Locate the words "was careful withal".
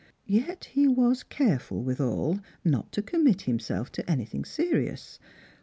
0.87-2.39